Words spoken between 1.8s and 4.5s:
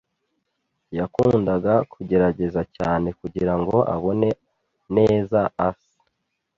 kugerageza cyane kugirango abone